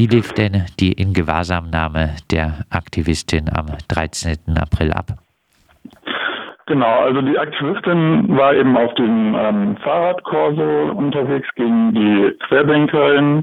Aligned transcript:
Wie 0.00 0.06
lief 0.06 0.32
denn 0.32 0.64
die 0.80 0.92
Ingewahrsamnahme 0.92 2.16
der 2.30 2.64
Aktivistin 2.70 3.50
am 3.54 3.66
13. 3.88 4.56
April 4.58 4.94
ab? 4.94 5.08
Genau, 6.64 7.00
also 7.00 7.20
die 7.20 7.38
Aktivistin 7.38 8.34
war 8.34 8.54
eben 8.54 8.78
auf 8.78 8.94
dem 8.94 9.34
ähm, 9.34 9.76
Fahrradkorso 9.84 10.92
unterwegs 10.96 11.46
gegen 11.54 11.92
die 11.92 12.34
Querdenkerin 12.48 13.42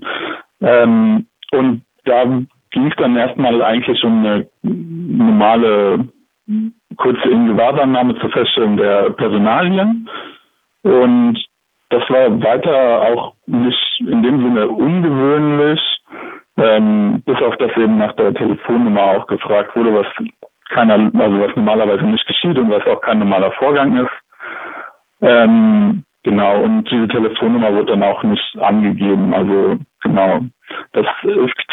ähm, 0.61 1.27
und 1.51 1.83
da 2.05 2.23
ging 2.71 2.87
es 2.87 2.95
dann 2.97 3.15
erstmal 3.15 3.61
eigentlich 3.61 4.03
um 4.03 4.25
eine 4.25 4.47
normale 4.63 6.09
kurze 6.95 7.29
Ingewahrsamnahme 7.29 8.17
zur 8.19 8.31
Feststellung 8.31 8.77
der 8.77 9.11
Personalien 9.11 10.09
und 10.81 11.37
das 11.89 12.01
war 12.09 12.41
weiter 12.41 13.01
auch 13.03 13.33
nicht 13.45 13.99
in 13.99 14.23
dem 14.23 14.41
Sinne 14.41 14.67
ungewöhnlich, 14.67 15.79
ähm, 16.57 17.21
bis 17.25 17.41
auf 17.41 17.55
das 17.57 17.71
eben 17.77 17.97
nach 17.97 18.13
der 18.13 18.33
Telefonnummer 18.33 19.01
auch 19.01 19.27
gefragt 19.27 19.75
wurde, 19.75 19.93
was 19.93 20.07
keiner, 20.69 20.95
also 20.95 21.39
was 21.39 21.55
normalerweise 21.55 22.03
nicht 22.05 22.25
geschieht 22.27 22.57
und 22.57 22.69
was 22.69 22.85
auch 22.87 23.01
kein 23.01 23.19
normaler 23.19 23.51
Vorgang 23.53 23.95
ist. 23.97 24.11
Ähm, 25.21 26.03
genau, 26.23 26.61
und 26.61 26.89
diese 26.89 27.07
Telefonnummer 27.07 27.73
wird 27.73 27.89
dann 27.89 28.03
auch 28.03 28.23
nicht 28.23 28.57
angegeben. 28.59 29.33
Also 29.33 29.77
genau. 30.01 30.41
Das 30.91 31.05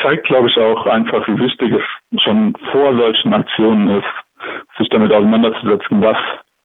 zeigt, 0.02 0.27
glaube 0.27 0.48
ich, 0.48 0.57
auch 0.59 0.87
einfach, 0.87 1.27
wie 1.27 1.38
wichtig 1.38 1.73
es 1.73 2.23
schon 2.23 2.55
vor 2.71 2.96
solchen 2.96 3.35
Aktionen 3.35 3.88
ist, 3.88 4.79
sich 4.79 4.88
damit 4.91 5.12
auseinanderzusetzen, 5.12 6.01
was 6.01 6.16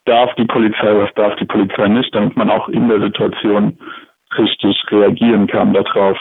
darf 0.06 0.34
die 0.36 0.46
Polizei, 0.46 0.96
was 0.96 1.14
darf 1.16 1.36
die 1.38 1.46
Polizei 1.46 1.88
nicht, 1.88 2.14
damit 2.14 2.36
man 2.36 2.50
auch 2.50 2.68
in 2.70 2.88
der 2.88 3.02
Situation 3.02 3.78
richtig 4.38 4.84
reagieren 4.92 5.48
kann 5.48 5.74
darauf. 5.74 6.18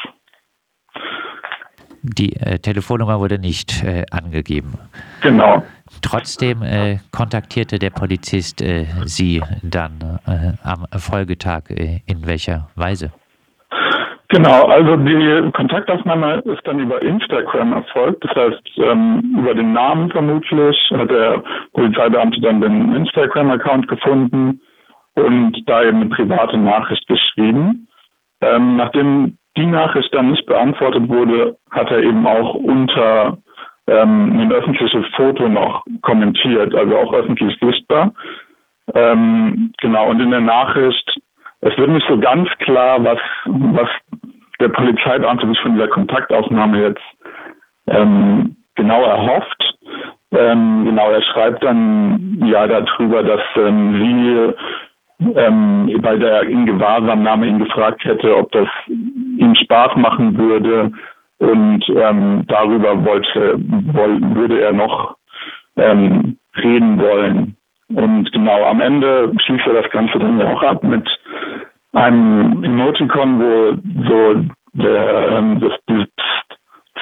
Die 2.03 2.37
äh, 2.37 2.59
Telefonnummer 2.59 3.19
wurde 3.21 3.39
nicht 3.39 3.83
äh, 3.83 4.05
angegeben. 4.11 4.79
Genau. 5.23 5.63
Trotzdem 6.03 6.63
äh, 6.63 6.99
kontaktierte 7.11 7.79
der 7.79 7.91
Polizist 7.91 8.61
äh, 8.63 8.87
Sie 9.05 9.43
dann 9.63 10.21
äh, 10.27 10.53
am 10.63 10.87
Folgetag. 10.99 11.71
Äh, 11.71 12.01
in 12.07 12.27
welcher 12.27 12.69
Weise? 12.77 13.13
Genau, 14.31 14.67
also 14.67 14.97
die 14.97 15.51
Kontaktaufnahme 15.53 16.41
ist 16.45 16.61
dann 16.65 16.81
über 16.81 17.01
Instagram 17.01 17.73
erfolgt. 17.73 18.23
Das 18.25 18.37
heißt, 18.37 18.61
ähm, 18.77 19.37
über 19.39 19.55
den 19.55 19.73
Namen 19.73 20.11
vermutlich 20.11 20.77
hat 20.91 21.11
der 21.11 21.43
Polizeibeamte 21.73 22.39
dann 22.43 22.61
den 22.61 22.95
Instagram-Account 22.95 23.89
gefunden 23.89 24.61
und 25.15 25.57
da 25.67 25.83
eben 25.83 26.03
eine 26.03 26.11
private 26.11 26.59
Nachricht 26.59 27.07
geschrieben. 27.09 27.89
Ähm, 28.43 28.77
nachdem 28.77 29.39
die 29.59 29.67
Nachricht 29.67 30.15
dann 30.15 30.31
nicht 30.31 30.47
beantwortet 30.47 31.09
wurde, 31.09 31.57
hat 31.71 31.91
er 31.91 32.03
eben 32.03 32.27
auch 32.27 32.55
unter 32.55 33.39
ähm, 33.89 34.41
ein 34.41 34.53
öffentliches 34.53 35.05
Foto 35.17 35.49
noch 35.49 35.85
kommentiert, 36.03 36.75
also 36.75 36.97
auch 36.97 37.13
öffentlich 37.13 37.59
sichtbar. 37.61 38.13
Ähm, 38.95 39.73
genau, 39.81 40.11
und 40.11 40.21
in 40.21 40.31
der 40.31 40.41
Nachricht, 40.41 41.21
es 41.61 41.77
wird 41.77 41.91
nicht 41.91 42.07
so 42.09 42.19
ganz 42.19 42.49
klar, 42.61 43.03
was, 43.03 43.19
was 43.47 43.89
der 44.61 44.69
Polizeibeamte 44.69 45.49
sich 45.49 45.61
von 45.61 45.75
dieser 45.75 45.89
Kontaktaufnahme 45.89 46.81
jetzt 46.83 47.03
ähm, 47.89 48.57
genau 48.77 49.03
erhofft. 49.03 49.75
Ähm, 50.31 50.85
genau, 50.85 51.11
er 51.11 51.23
schreibt 51.23 51.65
dann 51.65 52.39
ja 52.45 52.67
darüber, 52.67 53.23
dass 53.23 53.41
ähm, 53.57 53.95
sie 54.01 54.55
ähm, 55.21 55.99
bei 56.03 56.17
der 56.17 56.43
Ingewahrsamnahme 56.43 57.47
ihn 57.47 57.59
gefragt 57.59 58.05
hätte, 58.05 58.37
ob 58.37 58.53
das 58.53 58.69
ihm 58.89 59.55
Spaß 59.55 59.97
machen 59.97 60.37
würde, 60.39 60.93
und 61.39 61.85
ähm, 61.89 62.45
darüber 62.49 63.05
wollte, 63.05 63.59
woll, 63.93 64.21
würde 64.35 64.61
er 64.61 64.73
noch 64.73 65.17
ähm, 65.77 66.37
reden 66.57 67.01
wollen. 67.01 67.57
Und 67.95 68.31
genau 68.33 68.65
am 68.65 68.81
Ende 68.81 69.33
schließt 69.45 69.67
er 69.67 69.83
das 69.83 69.91
Ganze 69.91 70.19
dann 70.19 70.39
ja 70.41 70.53
auch 70.53 70.63
ab 70.63 70.83
mit 70.83 71.09
einem 71.93 72.63
Emoticon, 72.65 73.41
wo 73.41 74.09
so 74.09 74.45
der, 74.75 75.29
ähm, 75.31 75.61
das, 75.61 75.73
das 75.87 76.07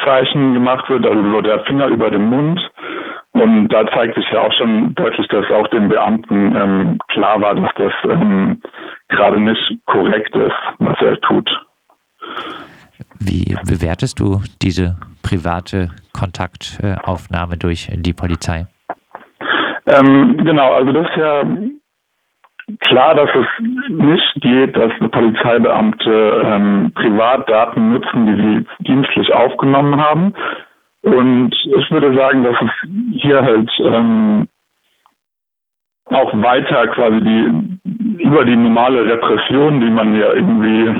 Zeichen 0.04 0.54
gemacht 0.54 0.88
wird, 0.88 1.06
also 1.06 1.30
so 1.30 1.40
der 1.40 1.60
Finger 1.60 1.88
über 1.88 2.10
dem 2.10 2.28
Mund. 2.28 2.60
Und 3.40 3.68
da 3.68 3.86
zeigt 3.88 4.14
sich 4.14 4.24
ja 4.32 4.40
auch 4.40 4.52
schon 4.52 4.94
deutlich, 4.94 5.28
dass 5.28 5.44
auch 5.50 5.68
den 5.68 5.88
Beamten 5.88 6.56
ähm, 6.56 6.98
klar 7.08 7.40
war, 7.40 7.54
dass 7.54 7.70
das 7.76 7.92
ähm, 8.04 8.62
gerade 9.08 9.38
nicht 9.38 9.78
korrekt 9.84 10.34
ist, 10.34 10.54
was 10.78 10.96
er 11.00 11.20
tut. 11.20 11.48
Wie 13.18 13.56
bewertest 13.66 14.20
du 14.20 14.40
diese 14.62 14.96
private 15.22 15.90
Kontaktaufnahme 16.18 17.58
durch 17.58 17.90
die 17.92 18.12
Polizei? 18.14 18.66
Ähm, 19.86 20.38
genau, 20.38 20.72
also 20.72 20.92
das 20.92 21.08
ist 21.08 21.16
ja 21.16 21.42
klar, 22.80 23.14
dass 23.14 23.30
es 23.34 23.46
nicht 23.88 24.34
geht, 24.36 24.76
dass 24.76 24.92
Polizeibeamte 25.10 26.42
ähm, 26.44 26.92
Privatdaten 26.94 27.92
nutzen, 27.92 28.26
die 28.26 28.42
sie 28.42 28.84
dienstlich 28.84 29.32
aufgenommen 29.32 30.00
haben. 30.00 30.34
Und 31.06 31.54
ich 31.54 31.90
würde 31.92 32.16
sagen, 32.16 32.42
dass 32.42 32.56
es 32.60 32.70
hier 33.12 33.40
halt 33.40 33.70
ähm, 33.78 34.48
auch 36.06 36.32
weiter 36.42 36.88
quasi 36.88 37.20
die 37.20 38.22
über 38.24 38.44
die 38.44 38.56
normale 38.56 39.04
Repression, 39.04 39.80
die 39.80 39.90
man 39.90 40.18
ja 40.18 40.32
irgendwie 40.32 40.92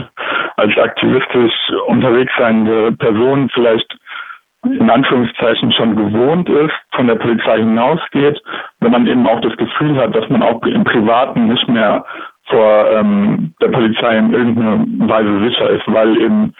als 0.57 0.79
aktivistisch 0.79 1.53
unterwegs 1.89 2.33
seiende 2.39 2.93
Person 2.93 3.51
vielleicht 3.53 3.99
in 4.63 4.89
Anführungszeichen 4.89 5.73
schon 5.73 5.97
gewohnt 5.97 6.49
ist, 6.51 6.75
von 6.93 7.09
der 7.09 7.17
Polizei 7.17 7.59
hinausgeht, 7.59 8.41
wenn 8.79 8.93
man 8.93 9.09
eben 9.09 9.27
auch 9.27 9.41
das 9.41 9.57
Gefühl 9.57 9.97
hat, 9.97 10.15
dass 10.15 10.29
man 10.29 10.45
auch 10.45 10.63
im 10.63 10.85
Privaten 10.85 11.49
nicht 11.49 11.69
mehr 11.69 12.05
vor 12.45 12.91
ähm, 12.93 13.55
der 13.61 13.69
Polizei 13.69 14.19
in 14.19 14.33
irgendeiner 14.33 14.85
Weise 15.09 15.49
sicher 15.49 15.69
ist, 15.71 15.83
weil 15.87 16.17
eben 16.21 16.55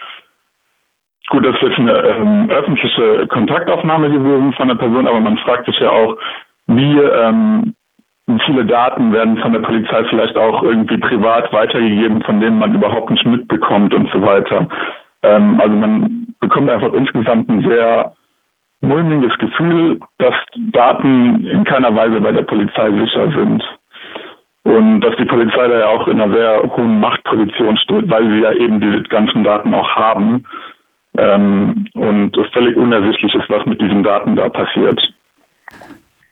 gut, 1.27 1.45
das 1.45 1.55
ist 1.55 1.61
jetzt 1.61 1.79
eine 1.79 1.93
ähm, 1.93 2.49
öffentliche 2.49 3.27
Kontaktaufnahme 3.27 4.09
gewesen 4.09 4.53
von 4.53 4.67
der 4.67 4.75
Person, 4.75 5.07
aber 5.07 5.19
man 5.19 5.37
fragt 5.39 5.65
sich 5.65 5.79
ja 5.79 5.89
auch, 5.89 6.17
wie 6.67 6.99
ähm, 6.99 7.73
viele 8.45 8.65
Daten 8.65 9.13
werden 9.13 9.37
von 9.37 9.53
der 9.53 9.61
Polizei 9.61 10.03
vielleicht 10.05 10.35
auch 10.35 10.63
irgendwie 10.63 10.97
privat 10.97 11.51
weitergegeben, 11.53 12.21
von 12.23 12.41
denen 12.41 12.59
man 12.59 12.75
überhaupt 12.75 13.09
nicht 13.09 13.25
mitbekommt 13.25 13.93
und 13.93 14.09
so 14.11 14.21
weiter. 14.21 14.67
Ähm, 15.23 15.59
also 15.61 15.75
man 15.75 16.27
bekommt 16.39 16.69
einfach 16.69 16.93
insgesamt 16.93 17.49
ein 17.49 17.67
sehr 17.67 18.13
mulmiges 18.81 19.35
Gefühl, 19.39 19.99
dass 20.19 20.35
Daten 20.71 21.45
in 21.45 21.63
keiner 21.63 21.95
Weise 21.95 22.21
bei 22.21 22.31
der 22.31 22.43
Polizei 22.43 22.91
sicher 22.91 23.31
sind. 23.31 23.63
Und 24.63 25.01
dass 25.01 25.15
die 25.15 25.25
Polizei 25.25 25.67
da 25.67 25.79
ja 25.79 25.87
auch 25.87 26.07
in 26.07 26.19
einer 26.19 26.33
sehr 26.33 26.61
hohen 26.75 26.99
Machtposition 26.99 27.77
steht, 27.77 28.09
weil 28.09 28.27
sie 28.29 28.39
ja 28.41 28.51
eben 28.51 28.81
diese 28.81 29.03
ganzen 29.03 29.43
Daten 29.43 29.73
auch 29.73 29.89
haben. 29.95 30.43
Ähm, 31.17 31.87
und 31.93 32.37
völlig 32.53 32.75
unersichtlich 32.77 33.33
ist, 33.33 33.49
was 33.49 33.65
mit 33.65 33.81
diesen 33.81 34.03
Daten 34.03 34.35
da 34.35 34.49
passiert. 34.49 35.01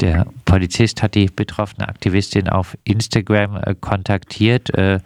Der 0.02 0.26
Polizist 0.46 1.02
hat 1.02 1.16
die 1.16 1.30
betroffene 1.34 1.88
Aktivistin 1.88 2.50
auf 2.50 2.76
Instagram 2.84 3.56
äh, 3.56 3.76
kontaktiert. 3.80 4.70
Äh, 4.78 5.00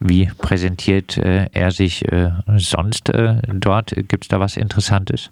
wie 0.00 0.28
präsentiert 0.40 1.16
äh, 1.16 1.46
er 1.52 1.70
sich 1.70 2.04
äh, 2.12 2.30
sonst 2.56 3.08
äh, 3.08 3.36
dort? 3.54 3.90
Gibt 3.96 4.24
es 4.24 4.28
da 4.28 4.40
was 4.40 4.56
Interessantes? 4.56 5.30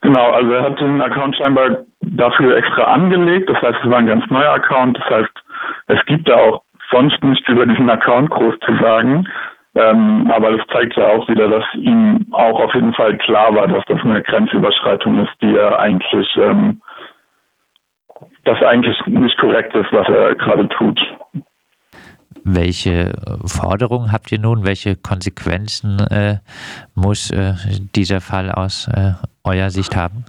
Genau, 0.00 0.32
also 0.32 0.52
er 0.52 0.62
hat 0.64 0.80
den 0.80 1.00
Account 1.00 1.36
scheinbar 1.36 1.84
dafür 2.00 2.56
extra 2.56 2.82
angelegt. 2.84 3.48
Das 3.48 3.62
heißt, 3.62 3.78
es 3.82 3.90
war 3.90 3.98
ein 3.98 4.06
ganz 4.06 4.28
neuer 4.28 4.52
Account. 4.52 4.98
Das 4.98 5.08
heißt, 5.08 5.32
es 5.86 6.04
gibt 6.06 6.28
da 6.28 6.34
auch 6.34 6.62
sonst 6.90 7.22
nichts 7.22 7.48
über 7.48 7.64
diesen 7.64 7.88
Account 7.88 8.30
groß 8.30 8.54
zu 8.66 8.76
sagen. 8.82 9.26
Ähm, 9.76 10.30
aber 10.32 10.56
das 10.56 10.66
zeigt 10.72 10.96
ja 10.96 11.08
auch 11.08 11.28
wieder, 11.28 11.48
dass 11.48 11.64
ihm 11.74 12.26
auch 12.30 12.60
auf 12.60 12.74
jeden 12.74 12.94
Fall 12.94 13.16
klar 13.18 13.54
war, 13.54 13.66
dass 13.66 13.84
das 13.86 14.00
eine 14.02 14.22
Grenzüberschreitung 14.22 15.18
ist, 15.24 15.32
die 15.42 15.56
er 15.56 15.78
eigentlich 15.80 16.28
ähm, 16.36 16.80
das 18.44 18.62
eigentlich 18.62 18.96
nicht 19.06 19.36
korrekt 19.38 19.74
ist, 19.74 19.92
was 19.92 20.08
er 20.08 20.34
gerade 20.36 20.68
tut. 20.68 21.00
Welche 22.44 23.14
Forderungen 23.46 24.12
habt 24.12 24.30
ihr 24.30 24.38
nun? 24.38 24.66
Welche 24.66 24.96
Konsequenzen 24.96 25.98
äh, 26.10 26.36
muss 26.94 27.30
äh, 27.30 27.54
dieser 27.96 28.20
Fall 28.20 28.52
aus 28.52 28.86
äh, 28.88 29.12
eurer 29.44 29.70
Sicht 29.70 29.96
haben? 29.96 30.24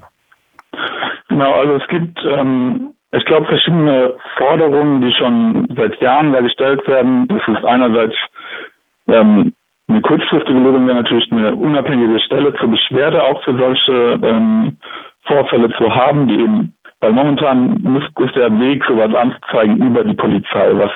Genau, 1.28 1.52
also 1.54 1.76
es 1.76 1.88
gibt, 1.90 2.18
ähm, 2.24 2.94
ich 3.12 3.26
glaube, 3.26 3.48
verschiedene 3.48 4.14
Forderungen, 4.38 5.02
die 5.02 5.12
schon 5.14 5.68
seit 5.76 6.00
Jahren 6.02 6.32
da 6.32 6.40
gestellt 6.40 6.88
werden. 6.88 7.28
Das 7.28 7.42
ist 7.48 7.66
einerseits 7.66 8.16
ähm, 9.20 9.54
eine 9.88 10.02
kurzfristige 10.02 10.60
Lösung 10.60 10.88
wäre 10.88 10.98
natürlich 10.98 11.32
eine 11.32 11.56
unabhängige 11.56 12.20
Stelle 12.22 12.54
zur 12.56 12.70
Beschwerde 12.70 13.24
auch 13.24 13.44
für 13.44 13.56
solche 13.58 14.20
ähm, 14.24 14.78
Vorfälle 15.24 15.70
zu 15.78 15.94
haben, 15.94 16.28
die 16.28 16.40
eben 16.40 16.76
weil 17.02 17.12
momentan 17.12 18.02
ist 18.20 18.36
der 18.36 18.60
Weg, 18.60 18.84
sowas 18.86 19.14
anzuzeigen 19.14 19.78
über 19.78 20.04
die 20.04 20.16
Polizei, 20.16 20.72
was 20.74 20.92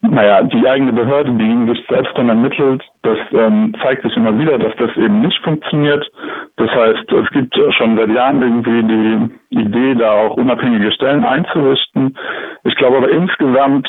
naja, 0.00 0.42
die 0.42 0.66
eigene 0.66 0.92
Behörde, 0.92 1.30
die 1.32 1.46
gegen 1.46 1.68
sich 1.68 1.84
selbst 1.88 2.16
dann 2.16 2.28
ermittelt, 2.28 2.82
das 3.02 3.18
ähm, 3.32 3.74
zeigt 3.82 4.02
sich 4.02 4.16
immer 4.16 4.36
wieder, 4.36 4.58
dass 4.58 4.74
das 4.76 4.96
eben 4.96 5.20
nicht 5.20 5.38
funktioniert. 5.44 6.10
Das 6.56 6.70
heißt, 6.70 7.12
es 7.12 7.30
gibt 7.30 7.54
schon 7.76 7.96
seit 7.96 8.10
Jahren 8.10 8.42
irgendwie 8.42 8.82
die 8.82 9.60
Idee, 9.60 9.94
da 9.94 10.12
auch 10.12 10.36
unabhängige 10.36 10.90
Stellen 10.92 11.24
einzurichten. 11.24 12.16
Ich 12.64 12.74
glaube 12.76 12.96
aber 12.96 13.10
insgesamt 13.10 13.86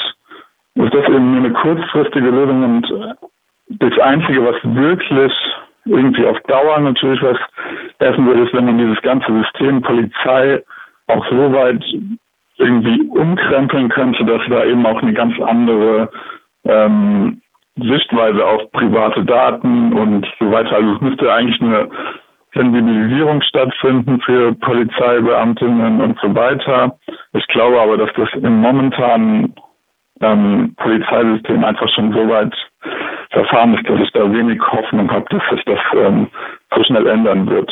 ist 0.75 0.93
das 0.93 1.05
eben 1.07 1.31
nur 1.31 1.45
eine 1.45 1.53
kurzfristige 1.53 2.29
Lösung 2.29 2.63
und 2.63 3.17
das 3.69 3.97
Einzige, 3.99 4.43
was 4.45 4.55
wirklich 4.63 5.33
irgendwie 5.85 6.25
auf 6.25 6.39
Dauer 6.41 6.79
natürlich 6.79 7.21
was 7.21 7.37
helfen 7.99 8.25
würde, 8.25 8.43
ist, 8.43 8.53
wenn 8.53 8.65
man 8.65 8.77
dieses 8.77 9.01
ganze 9.01 9.31
System 9.41 9.81
Polizei 9.81 10.63
auch 11.07 11.25
so 11.29 11.53
weit 11.53 11.83
irgendwie 12.57 13.01
umkrempeln 13.09 13.89
könnte, 13.89 14.23
dass 14.25 14.41
da 14.49 14.63
eben 14.65 14.85
auch 14.85 15.01
eine 15.01 15.13
ganz 15.13 15.39
andere 15.41 16.09
ähm, 16.65 17.41
Sichtweise 17.75 18.45
auf 18.45 18.71
private 18.71 19.25
Daten 19.25 19.93
und 19.93 20.27
so 20.39 20.51
weiter. 20.51 20.75
Also 20.75 20.95
es 20.95 21.01
müsste 21.01 21.33
eigentlich 21.33 21.59
eine 21.61 21.89
Sensibilisierung 22.53 23.41
stattfinden 23.41 24.21
für 24.21 24.53
Polizeibeamtinnen 24.53 26.01
und 26.01 26.19
so 26.21 26.35
weiter. 26.35 26.97
Ich 27.33 27.47
glaube 27.47 27.81
aber, 27.81 27.97
dass 27.97 28.11
das 28.15 28.29
im 28.35 28.61
momentanen 28.61 29.55
ähm, 30.21 30.73
Polizeisystem 30.77 31.63
einfach 31.63 31.89
schon 31.93 32.11
so 32.13 32.27
weit 32.27 32.53
verfahren 33.31 33.75
ist, 33.75 33.87
dass 33.89 34.01
ich 34.01 34.11
da 34.11 34.31
wenig 34.31 34.61
Hoffnung 34.61 35.11
habe, 35.11 35.25
dass 35.29 35.41
sich 35.51 35.63
das 35.65 35.79
ähm, 35.95 36.27
so 36.75 36.83
schnell 36.83 37.07
ändern 37.07 37.49
wird. 37.49 37.71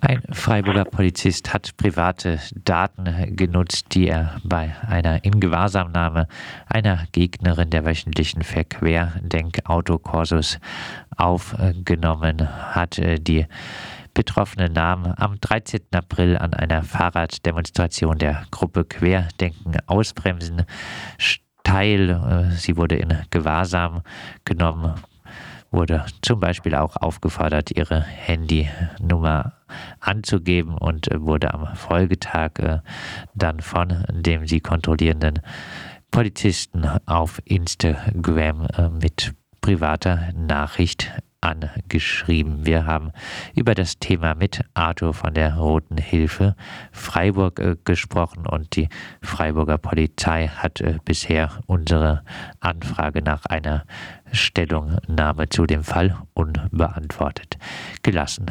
Ein 0.00 0.22
Freiburger 0.32 0.84
Polizist 0.84 1.52
hat 1.52 1.76
private 1.76 2.38
Daten 2.64 3.36
genutzt, 3.36 3.92
die 3.94 4.08
er 4.08 4.36
bei 4.44 4.74
einer 4.88 5.24
Ingewahrsamnahme 5.24 6.26
einer 6.68 7.04
Gegnerin 7.12 7.70
der 7.70 7.84
wöchentlichen 7.84 8.42
Verquerdenk-Autokursus 8.42 10.58
aufgenommen 11.16 12.48
hat. 12.74 12.98
Die 12.98 13.46
betroffenen 14.14 14.72
Namen 14.72 15.14
am 15.16 15.40
13. 15.40 15.80
April 15.92 16.36
an 16.36 16.54
einer 16.54 16.82
Fahrraddemonstration 16.82 18.18
der 18.18 18.44
Gruppe 18.50 18.84
Querdenken 18.84 19.76
ausbremsen 19.86 20.64
teil. 21.62 22.50
Sie 22.56 22.76
wurde 22.76 22.96
in 22.96 23.16
Gewahrsam 23.30 24.02
genommen 24.44 24.94
wurde 25.70 26.04
zum 26.22 26.40
Beispiel 26.40 26.74
auch 26.74 26.96
aufgefordert, 26.96 27.70
ihre 27.76 28.02
Handynummer 28.02 29.52
anzugeben 30.00 30.76
und 30.76 31.08
wurde 31.14 31.54
am 31.54 31.74
Folgetag 31.76 32.58
äh, 32.58 32.78
dann 33.34 33.60
von 33.60 34.04
dem 34.10 34.46
sie 34.46 34.60
kontrollierenden 34.60 35.40
Polizisten 36.10 36.84
auf 37.06 37.40
Instagram 37.44 38.66
äh, 38.76 38.88
mit 38.88 39.32
privater 39.60 40.32
Nachricht 40.34 41.12
angeschrieben. 41.40 42.66
Wir 42.66 42.86
haben 42.86 43.12
über 43.54 43.74
das 43.74 43.98
Thema 43.98 44.34
mit 44.34 44.62
Arthur 44.74 45.14
von 45.14 45.34
der 45.34 45.56
Roten 45.56 45.98
Hilfe 45.98 46.54
Freiburg 46.92 47.58
äh, 47.58 47.76
gesprochen 47.84 48.46
und 48.46 48.76
die 48.76 48.88
Freiburger 49.22 49.78
Polizei 49.78 50.48
hat 50.48 50.80
äh, 50.80 50.98
bisher 51.04 51.60
unsere 51.66 52.22
Anfrage 52.60 53.22
nach 53.22 53.46
einer 53.46 53.84
Stellungnahme 54.32 55.48
zu 55.48 55.66
dem 55.66 55.82
Fall 55.82 56.16
unbeantwortet 56.34 57.58
gelassen. 58.02 58.46